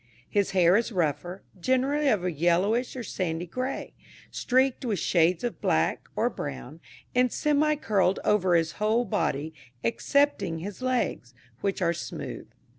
His 0.27 0.49
hair 0.49 0.75
is 0.77 0.91
rougher, 0.91 1.43
generally 1.59 2.07
of 2.09 2.23
a 2.23 2.31
yellowish 2.31 2.95
or 2.95 3.03
sandy 3.03 3.45
grey, 3.45 3.93
streaked 4.31 4.83
with 4.83 4.97
shades 4.97 5.43
of 5.43 5.61
black, 5.61 6.07
or 6.15 6.27
brown, 6.27 6.79
and 7.13 7.31
semi 7.31 7.75
curled 7.75 8.19
over 8.25 8.55
his 8.55 8.71
whole 8.81 9.05
body, 9.05 9.53
excepting 9.83 10.57
his 10.57 10.81
legs, 10.81 11.35
which 11.59 11.83
are 11.83 11.93
smooth. 11.93 12.49